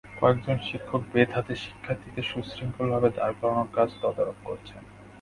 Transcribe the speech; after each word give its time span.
কয়েকজন 0.17 0.57
শিক্ষক 0.67 1.01
বেত 1.11 1.29
হাতে 1.35 1.53
শিক্ষার্থীদের 1.63 2.25
সুশৃঙ্খলভাবে 2.31 3.09
দাঁড় 3.17 3.35
করানোর 3.39 3.69
কাজ 3.77 3.89
তদারক 4.01 4.37
করছেন। 4.43 4.81